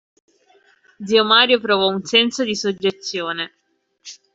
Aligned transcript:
Zio 1.05 1.23
Mario 1.25 1.59
provò 1.61 1.87
un 1.89 2.03
senso 2.03 2.43
di 2.43 2.55
soggezione. 2.55 3.51